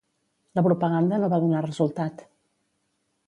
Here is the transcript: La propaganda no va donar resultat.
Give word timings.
La 0.59 0.63
propaganda 0.67 1.19
no 1.23 1.29
va 1.35 1.39
donar 1.45 1.61
resultat. 1.67 2.25